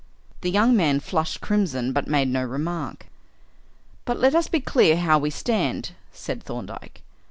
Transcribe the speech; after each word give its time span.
The 0.41 0.49
young 0.49 0.75
man 0.75 0.99
flushed 0.99 1.41
crimson, 1.41 1.93
but 1.93 2.07
made 2.07 2.27
no 2.27 2.43
remark. 2.43 3.05
"But 4.03 4.19
let 4.19 4.33
us 4.33 4.47
be 4.47 4.59
clear 4.59 4.97
how 4.97 5.19
we 5.19 5.29
stand," 5.29 5.91
said 6.11 6.41
Thorndyke. 6.41 7.03